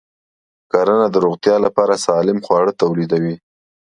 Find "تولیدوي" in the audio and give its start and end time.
2.81-3.35